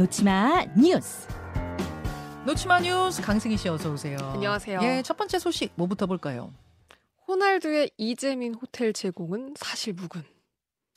놓치마 0.00 0.64
뉴스. 0.78 1.28
놓치마 2.46 2.80
뉴스 2.80 3.20
강승희 3.20 3.58
씨 3.58 3.68
어서 3.68 3.92
오세요. 3.92 4.16
안녕하세요. 4.32 4.80
예, 4.82 5.02
첫 5.04 5.14
번째 5.18 5.38
소식 5.38 5.72
뭐부터 5.74 6.06
볼까요? 6.06 6.54
호날두의 7.28 7.90
이재민 7.98 8.54
호텔 8.54 8.94
제공은 8.94 9.56
사실 9.58 9.92
무근. 9.92 10.22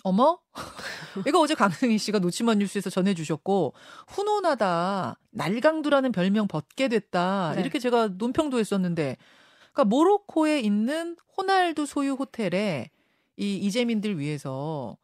어머? 0.04 0.40
이거 1.28 1.42
어제 1.42 1.54
강승희 1.54 1.98
씨가 1.98 2.20
놓치마 2.20 2.56
뉴스에서 2.56 2.90
전해주셨고 2.90 3.74
훈훈하다 4.08 5.20
날강두라는 5.32 6.14
별명 6.14 6.48
벗게 6.48 6.88
됐다 6.88 7.56
네. 7.56 7.62
이렇게 7.62 7.80
제가 7.80 8.08
논평도 8.08 8.58
했었는데 8.58 9.18
그러니까 9.74 9.84
모로코에 9.84 10.62
있는 10.62 11.18
호날두 11.36 11.86
소유 11.88 12.14
호텔에 12.14 12.90
이 13.36 13.58
이재민들 13.58 14.18
위해서 14.18 14.96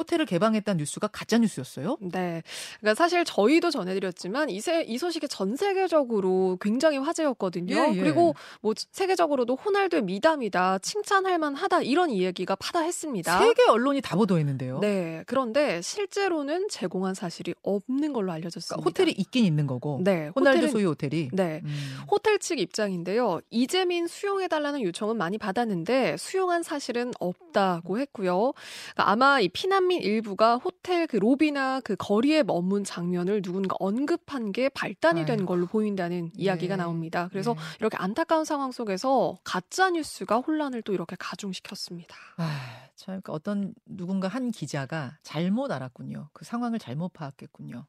호텔을 0.00 0.24
개방했다는 0.26 0.78
뉴스가 0.78 1.08
가짜 1.08 1.36
뉴스였어요? 1.38 1.98
네. 2.00 2.42
그러니까 2.80 2.94
사실 2.94 3.24
저희도 3.24 3.70
전해드렸지만 3.70 4.48
이, 4.50 4.60
세, 4.60 4.82
이 4.82 4.96
소식이 4.98 5.28
전 5.28 5.56
세계적으로 5.56 6.56
굉장히 6.60 6.96
화제였거든요. 6.98 7.74
예, 7.74 7.92
예. 7.94 8.00
그리고 8.00 8.34
뭐 8.62 8.72
세계적으로도 8.92 9.56
호날두의 9.56 10.02
미담이다, 10.02 10.78
칭찬할 10.78 11.38
만하다 11.38 11.82
이런 11.82 12.10
이야기가 12.10 12.56
파다했습니다. 12.56 13.38
세계 13.40 13.62
언론이 13.68 14.00
다 14.00 14.16
보도했는데요. 14.16 14.78
네. 14.80 15.22
그런데 15.26 15.82
실제로는 15.82 16.68
제공한 16.68 17.14
사실이 17.14 17.54
없는 17.62 18.12
걸로 18.14 18.32
알려졌습니다. 18.32 18.76
그러니까 18.76 18.88
호텔이 18.88 19.12
있긴 19.18 19.44
있는 19.44 19.66
거고 19.66 20.00
네. 20.02 20.30
호날두 20.34 20.66
호텔은- 20.66 20.70
소유 20.72 20.88
호텔이 20.88 21.28
네. 21.32 21.60
음. 21.62 21.98
호텔 22.10 22.38
측 22.38 22.58
입장인데요. 22.58 23.40
이재민 23.50 24.06
수용해달라는 24.06 24.80
요청은 24.82 25.16
많이 25.18 25.36
받았는데 25.36 26.16
수용한 26.16 26.62
사실은 26.62 27.12
없다고 27.20 27.98
했고요. 27.98 28.52
그러니까 28.94 29.10
아마 29.10 29.40
이 29.40 29.48
피난 29.48 29.86
민 29.90 30.02
일부가 30.02 30.56
호텔 30.56 31.08
그 31.08 31.16
로비나 31.16 31.80
그 31.80 31.96
거리에 31.96 32.44
머문 32.44 32.84
장면을 32.84 33.42
누군가 33.42 33.74
언급한 33.80 34.52
게 34.52 34.68
발단이 34.68 35.24
된 35.26 35.40
아이고. 35.40 35.46
걸로 35.46 35.66
보인다는 35.66 36.30
이야기가 36.36 36.76
네. 36.76 36.82
나옵니다. 36.82 37.28
그래서 37.30 37.54
네. 37.54 37.60
이렇게 37.80 37.96
안타까운 37.96 38.44
상황 38.44 38.70
속에서 38.70 39.36
가짜 39.42 39.90
뉴스가 39.90 40.36
혼란을 40.38 40.82
또 40.82 40.92
이렇게 40.92 41.16
가중시켰습니다. 41.18 42.14
아, 42.36 42.86
참 42.94 43.06
그러니까 43.20 43.32
어떤 43.32 43.74
누군가 43.84 44.28
한 44.28 44.52
기자가 44.52 45.18
잘못 45.24 45.72
알았군요. 45.72 46.28
그 46.32 46.44
상황을 46.44 46.78
잘못 46.78 47.12
파악했군요. 47.12 47.84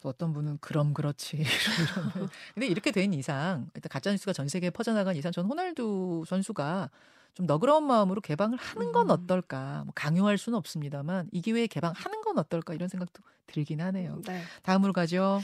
또 0.00 0.08
어떤 0.08 0.32
분은 0.32 0.58
그럼 0.60 0.94
그렇지 0.94 1.42
근데 2.54 2.66
이렇게 2.66 2.92
된 2.92 3.12
이상 3.12 3.68
일단 3.74 3.88
가짜 3.90 4.12
뉴스가 4.12 4.32
전 4.32 4.46
세계에 4.46 4.70
퍼져나간 4.70 5.16
이상 5.16 5.32
전 5.32 5.46
호날두 5.46 6.22
선수가 6.28 6.90
좀 7.36 7.46
너그러운 7.46 7.84
마음으로 7.84 8.22
개방을 8.22 8.56
하는 8.56 8.92
건 8.92 9.06
음. 9.06 9.10
어떨까 9.10 9.82
뭐 9.84 9.92
강요할 9.94 10.38
수는 10.38 10.56
없습니다만 10.56 11.28
이 11.32 11.42
기회에 11.42 11.66
개방하는 11.66 12.22
건 12.22 12.38
어떨까 12.38 12.72
이런 12.72 12.88
생각도 12.88 13.22
들긴 13.46 13.82
하네요. 13.82 14.22
네. 14.26 14.42
다음으로 14.62 14.94
가죠. 14.94 15.42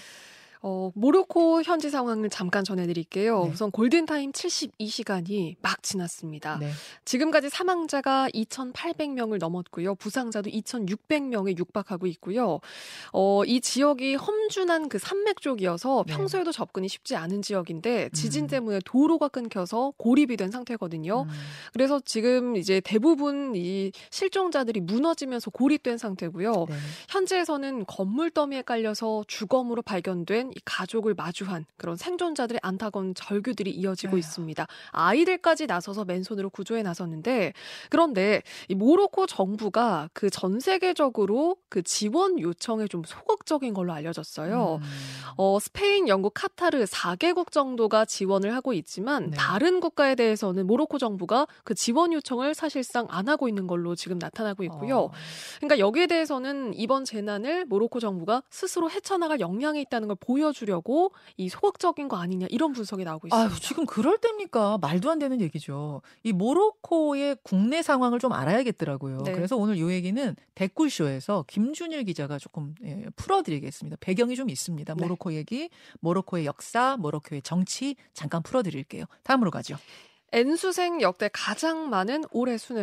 어, 0.65 0.93
모로코 0.95 1.63
현지 1.63 1.91
상황을 1.91 2.31
잠깐 2.31 2.63
전해드릴게요. 2.63 3.45
네. 3.45 3.51
우선 3.51 3.73
골든타임 3.73 4.31
72시간이 4.31 5.57
막 5.61 5.83
지났습니다. 5.83 6.59
네. 6.59 6.71
지금까지 7.05 7.51
사망자가 7.51 8.29
2,800명을 8.29 9.39
넘었고요. 9.39 9.97
부상자도 9.97 10.51
2,600명에 10.51 11.59
육박하고 11.59 12.07
있고요. 12.07 12.61
어, 13.13 13.45
이 13.45 13.61
지역이 13.61 14.15
험준한 14.15 14.89
그 14.89 14.99
산맥 14.99 15.41
쪽이어서 15.41 16.05
네. 16.07 16.15
평소에도 16.15 16.53
접근이 16.53 16.89
쉽지 16.89 17.17
않은 17.17 17.43
지역인데 17.43 18.11
지진 18.11 18.45
음. 18.45 18.49
때문에 18.49 18.79
도로가 18.85 19.29
끊겨서 19.29 19.93
고립이 19.97 20.37
된 20.37 20.53
상태거든요. 20.53 21.23
음. 21.23 21.29
그래서 21.73 22.01
지금 22.05 22.55
이제 22.55 22.81
대부분 22.81 23.57
이 23.57 23.91
실종자들이 24.11 24.79
무너지면서 24.81 25.51
고립된 25.51 25.99
상태고요. 25.99 26.53
네. 26.69 26.75
현지에서는 27.09 27.87
건물 27.87 28.31
더미에 28.31 28.63
깔려서 28.63 29.25
주검으로 29.27 29.83
발견된 29.83 30.52
이 30.55 30.61
가족을 30.65 31.15
마주한 31.15 31.65
그런 31.77 31.97
생존자들의 31.97 32.61
안타까운 32.63 33.15
절규들이 33.15 33.71
이어지고 33.71 34.13
에휴. 34.13 34.19
있습니다. 34.19 34.67
아이들까지 34.91 35.67
나서서 35.67 36.05
맨손으로 36.05 36.51
구조에 36.51 36.83
나섰는데 36.83 37.53
그런데 37.89 38.43
이 38.69 38.75
모로코 38.75 39.27
정부가 39.27 40.11
그 40.13 40.33
전 40.43 40.59
세계적으로 40.61 41.57
그 41.69 41.83
지원 41.83 42.41
요청에 42.41 42.89
좀 42.89 43.03
소극적인 43.05 43.75
걸로 43.75 43.93
알려졌어요. 43.93 44.81
음. 44.83 44.89
어, 45.37 45.59
스페인, 45.61 46.09
영국, 46.09 46.33
카타르 46.35 46.83
4개국 46.85 47.53
정도가 47.53 48.07
지원을 48.07 48.55
하고 48.55 48.73
있지만 48.73 49.31
네. 49.31 49.37
다른 49.37 49.79
국가에 49.79 50.15
대해서는 50.15 50.67
모로코 50.67 50.99
정부가 50.99 51.47
그 51.65 51.75
지원 51.75 52.13
요청을 52.13 52.55
사실상 52.55 53.07
안 53.11 53.29
하고 53.29 53.47
있는 53.49 53.67
걸로 53.67 53.95
지금 53.95 54.19
나타나고 54.19 54.65
있고요. 54.65 54.99
어. 54.99 55.11
그러니까 55.59 55.79
여기에 55.79 56.07
대해서는 56.07 56.73
이번 56.75 57.05
재난을 57.05 57.67
모로코 57.67 58.01
정부가 58.01 58.43
스스로 58.51 58.91
헤쳐나갈 58.91 59.39
역량이 59.39 59.81
있다는 59.83 60.09
걸 60.09 60.17
보여 60.19 60.42
주려고 60.51 61.13
이 61.37 61.49
소극적인 61.49 62.09
거 62.09 62.17
아니냐 62.17 62.49
이런 62.51 62.73
분석이 62.73 63.05
나오고 63.05 63.29
있습니다. 63.29 63.55
아유, 63.55 63.61
지금 63.61 63.87
그럴 63.87 64.19
때입니까? 64.19 64.79
말도 64.79 65.11
안 65.11 65.21
되는 65.21 65.41
얘기죠. 65.41 66.03
이 66.25 66.33
모로코의 66.33 67.37
국내 67.45 67.83
상황을 67.83 68.19
좀 68.19 68.33
알아야겠더라고요. 68.33 69.19
네. 69.19 69.33
그래서 69.33 69.57
오늘 69.57 69.79
요 69.79 69.93
얘기는 69.93 70.35
댓글쇼에서 70.57 71.45
김준일 71.47 72.05
기자가 72.05 72.39
조금 72.39 72.75
예, 72.85 73.07
풀어드리겠습니다. 73.15 73.99
배경이 74.01 74.35
좀 74.35 74.51
있습니다. 74.51 74.95
네. 74.95 75.03
모로코 75.03 75.35
얘기, 75.35 75.71
모로코의 76.01 76.47
역사, 76.47 76.97
모로코의 76.99 77.43
정치 77.43 77.95
잠깐 78.15 78.43
풀어드릴게요. 78.43 79.05
다음으로 79.23 79.51
가죠. 79.51 79.77
N수생 80.33 81.03
역대 81.03 81.29
가장 81.31 81.91
많은 81.91 82.25
올해 82.31 82.57
수능. 82.57 82.83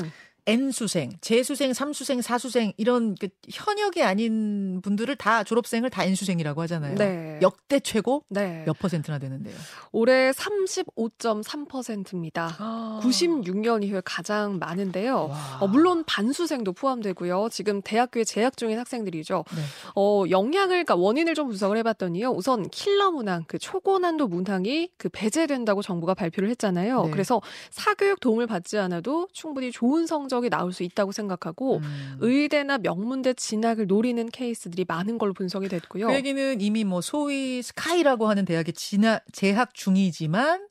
N수생, 0.50 1.12
재수생, 1.22 1.74
삼수생, 1.74 2.22
사수생 2.22 2.74
이런 2.78 3.16
그 3.16 3.30
현역이 3.50 4.04
아닌 4.04 4.82
분들을 4.82 5.16
다 5.16 5.44
졸업생을 5.44 5.90
다 5.90 6.04
N수생이라고 6.04 6.62
하잖아요. 6.64 6.96
네. 6.96 7.40
역대 7.42 7.80
최고 7.80 8.24
네. 8.30 8.64
몇 8.66 8.78
퍼센트나 8.80 9.20
되는데요. 9.20 9.56
올해 9.92 10.32
35.3%입니다. 10.32 12.56
아. 12.58 13.00
96년 13.04 13.84
이후에 13.84 14.02
가장 14.04 14.58
많은데요. 14.60 15.28
와. 15.28 15.58
어, 15.62 15.68
물론 15.68 16.04
반수생도 16.06 16.74
포함되고요. 16.74 17.50
지금 17.52 17.82
대학교에 17.82 18.24
재학 18.24 18.58
중인 18.58 18.80
학생들이죠. 18.80 19.44
네. 19.56 19.62
어, 19.96 20.24
영향을, 20.30 20.70
그러니까 20.70 20.96
원인을 20.96 21.36
좀 21.36 21.48
분석을 21.48 21.78
해 21.78 21.84
봤더니요. 21.84 22.32
우선 22.32 22.68
킬러 22.70 23.12
문항, 23.12 23.46
그 23.48 23.58
초고난도 23.60 24.28
문항이 24.28 24.90
그 24.98 25.10
배제된다고 25.10 25.82
정부가 25.82 26.14
발표를 26.14 26.50
했잖아요. 26.50 27.06
네. 27.06 27.12
그래서 27.12 27.42
사교육 27.72 28.20
도움을 28.20 28.48
받지 28.48 28.78
않아도 28.78 29.28
충분히 29.32 29.72
좋은 29.72 30.08
성적 30.08 30.39
이 30.46 30.50
나올 30.50 30.74
수 30.74 30.84
있다고 30.84 31.12
생각하고 31.12 31.78
음. 31.78 32.18
의대나 32.20 32.80
명문대 32.80 33.34
진학을 33.34 33.88
노리는 33.88 34.30
케이스들이 34.30 34.86
많은 34.88 35.18
걸로 35.18 35.34
분석이 35.34 35.68
됐고요. 35.70 36.08
그 36.08 36.14
얘기는 36.14 36.62
이미 36.62 36.84
뭐 36.84 37.02
소위 37.02 37.62
스카이라고 37.62 38.28
하는 38.28 38.46
대학에 38.46 38.72
진학, 38.72 39.24
재학 39.32 39.74
중이지만 39.74 40.69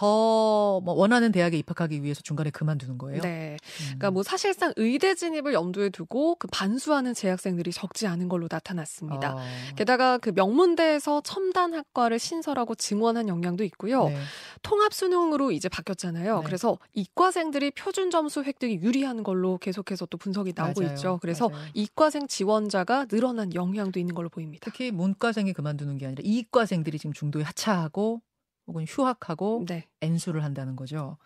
더뭐 0.00 0.94
원하는 0.94 1.30
대학에 1.30 1.58
입학하기 1.58 2.02
위해서 2.02 2.22
중간에 2.22 2.48
그만두는 2.48 2.96
거예요. 2.96 3.20
네. 3.20 3.58
음. 3.60 3.84
그러니까 3.84 4.10
뭐 4.10 4.22
사실상 4.22 4.72
의대 4.76 5.14
진입을 5.14 5.52
염두에 5.52 5.90
두고 5.90 6.36
그 6.36 6.48
반수하는 6.50 7.12
재학생들이 7.12 7.70
적지 7.70 8.06
않은 8.06 8.30
걸로 8.30 8.48
나타났습니다. 8.50 9.34
어. 9.34 9.40
게다가 9.76 10.16
그 10.16 10.30
명문대에서 10.34 11.20
첨단 11.20 11.74
학과를 11.74 12.18
신설하고 12.18 12.76
증원한 12.76 13.28
영향도 13.28 13.62
있고요. 13.64 14.04
네. 14.04 14.16
통합 14.62 14.94
수능으로 14.94 15.52
이제 15.52 15.68
바뀌었잖아요. 15.68 16.38
네. 16.38 16.44
그래서 16.46 16.78
이과생들이 16.94 17.72
표준 17.72 18.10
점수 18.10 18.42
획득이 18.42 18.76
유리한 18.76 19.22
걸로 19.22 19.58
계속해서 19.58 20.06
또 20.06 20.16
분석이 20.16 20.54
나오고 20.56 20.80
맞아요. 20.80 20.94
있죠. 20.94 21.18
그래서 21.20 21.50
맞아요. 21.50 21.66
이과생 21.74 22.26
지원자가 22.26 23.04
늘어난 23.04 23.54
영향도 23.54 24.00
있는 24.00 24.14
걸로 24.14 24.30
보입니다. 24.30 24.64
특히 24.64 24.90
문과생이 24.92 25.52
그만두는 25.52 25.98
게 25.98 26.06
아니라 26.06 26.22
이과생들이 26.24 26.98
지금 26.98 27.12
중도에 27.12 27.42
하차하고 27.42 28.22
혹은 28.70 28.84
휴학하고 28.88 29.64
네. 29.66 29.88
N수를 30.00 30.44
한다는 30.44 30.76
거죠. 30.76 31.18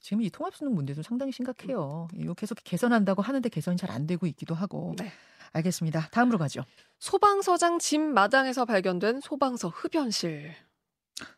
지금 0.00 0.20
이 0.22 0.30
통합수능 0.30 0.74
문제도 0.74 1.00
상당히 1.02 1.30
심각해요. 1.32 2.08
이거 2.14 2.34
계속 2.34 2.58
개선한다고 2.64 3.22
하는데 3.22 3.48
개선이 3.48 3.76
잘 3.76 3.90
안 3.90 4.06
되고 4.06 4.26
있기도 4.26 4.54
하고. 4.54 4.94
네. 4.98 5.10
알겠습니다. 5.52 6.08
다음으로 6.10 6.38
가죠. 6.38 6.64
소방서장 6.98 7.78
집 7.78 8.00
마당에서 8.00 8.64
발견된 8.64 9.20
소방서 9.20 9.68
흡연실. 9.68 10.54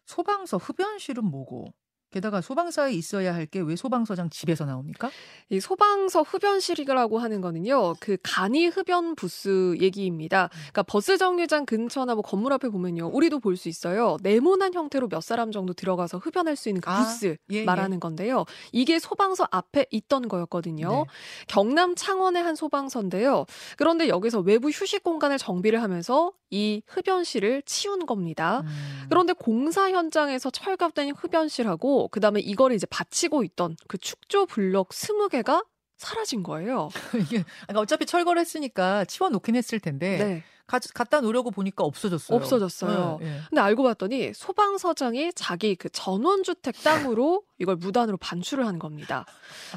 소방서 0.06 0.56
흡연실은 0.56 1.24
뭐고? 1.24 1.72
게다가 2.10 2.40
소방서에 2.40 2.92
있어야 2.92 3.34
할 3.34 3.46
게 3.46 3.60
왜 3.60 3.76
소방서장 3.76 4.30
집에서 4.30 4.64
나옵니까? 4.64 5.10
이 5.50 5.60
소방서 5.60 6.22
흡연실이라고 6.22 7.18
하는 7.18 7.40
거는요, 7.40 7.94
그 8.00 8.16
간이 8.22 8.66
흡연 8.68 9.14
부스 9.14 9.76
얘기입니다. 9.80 10.48
그러니까 10.50 10.82
버스 10.84 11.16
정류장 11.18 11.66
근처나 11.66 12.14
뭐 12.14 12.22
건물 12.22 12.52
앞에 12.52 12.68
보면요, 12.68 13.10
우리도 13.12 13.40
볼 13.40 13.56
수 13.56 13.68
있어요. 13.68 14.16
네모난 14.22 14.72
형태로 14.74 15.08
몇 15.08 15.20
사람 15.22 15.50
정도 15.50 15.72
들어가서 15.72 16.18
흡연할 16.18 16.54
수 16.56 16.68
있는 16.68 16.80
그 16.80 16.90
아, 16.90 16.98
부스 17.02 17.36
예, 17.50 17.64
말하는 17.64 17.98
건데요. 18.00 18.44
이게 18.72 18.98
소방서 18.98 19.48
앞에 19.50 19.86
있던 19.90 20.28
거였거든요. 20.28 20.88
네. 20.88 21.04
경남 21.48 21.94
창원의 21.96 22.42
한 22.42 22.54
소방서인데요. 22.54 23.46
그런데 23.76 24.08
여기서 24.08 24.40
외부 24.40 24.68
휴식 24.70 25.02
공간을 25.02 25.38
정비를 25.38 25.82
하면서 25.82 26.32
이 26.50 26.82
흡연실을 26.86 27.62
치운 27.66 28.06
겁니다. 28.06 28.60
음. 28.64 29.06
그런데 29.10 29.32
공사 29.32 29.90
현장에서 29.90 30.50
철갑된 30.50 31.10
흡연실하고 31.16 31.97
그다음에 32.06 32.38
이거를 32.38 32.76
이제 32.76 32.86
받치고 32.86 33.42
있던 33.42 33.76
그 33.88 33.98
축조 33.98 34.46
블럭 34.46 34.90
20개가 34.90 35.66
사라진 35.96 36.44
거예요. 36.44 36.90
이게 37.20 37.42
그러니까 37.62 37.80
어차피 37.80 38.06
철거를 38.06 38.40
했으니까 38.40 39.04
치워 39.06 39.28
놓긴 39.30 39.56
했을 39.56 39.80
텐데 39.80 40.18
네. 40.18 40.44
가, 40.68 40.78
갖다 40.94 41.20
놓으려고 41.20 41.50
보니까 41.50 41.82
없어졌어요. 41.82 42.36
없어졌어요. 42.36 43.18
네, 43.20 43.26
네. 43.26 43.40
근데 43.48 43.60
알고 43.60 43.82
봤더니 43.82 44.32
소방서장이 44.34 45.32
자기 45.34 45.74
그 45.74 45.88
전원주택 45.88 46.82
땅으로 46.84 47.42
이걸 47.58 47.74
무단으로 47.76 48.18
반출을 48.18 48.64
한 48.66 48.78
겁니다. 48.78 49.24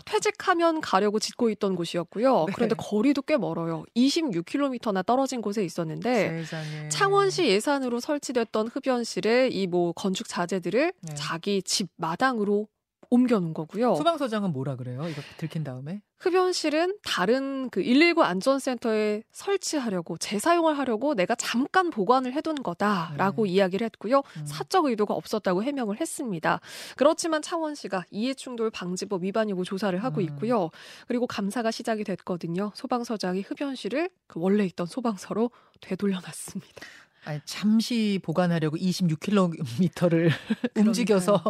퇴직하면 0.06 0.82
가려고 0.82 1.18
짓고 1.18 1.50
있던 1.52 1.76
곳이었고요. 1.76 2.46
네. 2.48 2.54
그런데 2.54 2.76
거리도 2.78 3.24
꽤 3.24 3.38
멀어요. 3.38 3.84
26km나 3.96 5.04
떨어진 5.06 5.42
곳에 5.42 5.64
있었는데 5.64 6.44
세상에. 6.46 6.90
창원시 6.90 7.48
예산으로 7.48 8.00
설치됐던 8.00 8.68
흡연실에 8.68 9.48
이 9.52 9.68
뭐 9.72 9.94
건축 9.94 10.28
자재들을 10.28 10.92
네. 11.02 11.14
자기 11.16 11.64
집 11.64 11.88
마당으로 11.96 12.68
옮겨놓은 13.12 13.54
거고요. 13.54 13.96
소방서장은 13.96 14.54
뭐라 14.54 14.78
그래요? 14.78 15.06
이거 15.08 15.22
들킨 15.38 15.66
다음에? 15.66 16.02
흡연실은 16.18 16.98
다른 17.04 17.70
그 17.70 17.82
119 17.82 18.24
안전센터에 18.24 19.24
설치하려고 19.32 20.18
재사용을 20.18 20.78
하려고 20.78 21.14
내가 21.14 21.36
잠깐 21.36 21.90
보관을 21.90 22.34
해둔 22.34 22.56
거다라고 22.64 23.46
네. 23.46 23.52
이야기를 23.52 23.86
했고요. 23.86 24.20
음. 24.38 24.46
사적 24.46 24.86
의도가 24.86 25.14
없었다고 25.14 25.62
해명을 25.62 26.00
했습니다. 26.00 26.62
그렇지만 26.96 27.42
창원시가 27.42 28.06
이해충돌 28.12 28.70
방지법 28.72 29.24
위반 29.24 29.50
여부 29.50 29.66
조사를 29.66 30.02
하고 30.02 30.22
음. 30.22 30.26
있고요. 30.26 30.70
그리고 31.08 31.28
감사가 31.28 31.70
시작이 31.72 32.06
됐거든요. 32.06 32.72
소방서장이 32.76 33.42
흡연실을 33.42 34.10
그 34.28 34.40
원래 34.40 34.64
있던 34.66 34.88
소방서로 34.88 35.52
되돌려놨습니다. 35.82 36.82
아니, 37.24 37.40
잠시 37.46 38.20
보관하려고 38.24 38.78
26km를 38.78 40.32
움직여서 40.76 41.42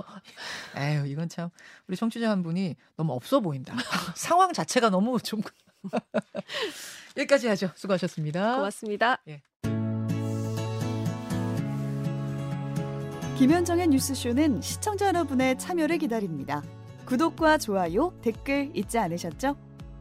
에휴 0.76 1.06
이건 1.08 1.30
참 1.30 1.50
우리 1.88 1.96
청취자 1.96 2.30
한 2.30 2.44
분이 2.44 2.76
너무 2.98 3.14
없어 3.14 3.40
보인다. 3.40 3.76
상황 4.16 4.52
자체가 4.54 4.90
너무 4.90 5.20
좀 5.20 5.42
여기까지 7.18 7.48
하죠. 7.48 7.70
수고하셨습니다. 7.76 8.56
고맙습니다. 8.56 9.18
김현정의 13.38 13.88
뉴스쇼는 13.88 14.62
시청자 14.62 15.08
여러분의 15.08 15.58
참여를 15.58 15.98
기다립니다. 15.98 16.62
구독과 17.06 17.58
좋아요, 17.58 18.14
댓글 18.22 18.70
잊지 18.76 19.00
않으셨죠? 19.00 19.71